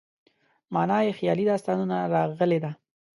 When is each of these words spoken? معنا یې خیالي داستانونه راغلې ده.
معنا 0.73 0.97
یې 1.05 1.17
خیالي 1.19 1.45
داستانونه 1.51 1.97
راغلې 2.13 2.59
ده. 2.63 2.71